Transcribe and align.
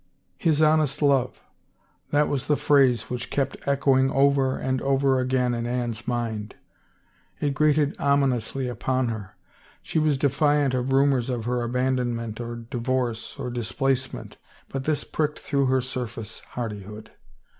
His 0.39 0.63
honest 0.63 1.03
love— 1.03 1.41
that 2.11 2.27
was 2.27 2.47
the 2.47 2.55
phrase 2.57 3.03
which 3.11 3.29
kept 3.29 3.55
echoing 3.67 4.09
over 4.09 4.57
and 4.57 4.81
over 4.81 5.19
again 5.19 5.53
in 5.53 5.67
Anne's 5.67 6.07
mind. 6.07 6.55
It 7.39 7.53
grated 7.53 7.95
ominously 7.99 8.67
upon 8.67 9.09
her. 9.09 9.35
She 9.83 9.99
was 9.99 10.17
defiant 10.17 10.73
of 10.73 10.91
rumors 10.91 11.29
of 11.29 11.45
her 11.45 11.61
abandonment 11.61 12.41
or 12.41 12.55
divorce 12.55 13.37
or 13.37 13.51
displacement 13.51 14.37
but 14.69 14.85
this 14.85 15.03
pricked 15.03 15.37
through 15.37 15.67
her 15.67 15.81
surface 15.81 16.39
hardihood. 16.55 17.11